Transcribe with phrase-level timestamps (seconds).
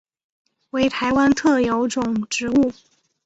[0.71, 2.73] 为台湾特有种植物。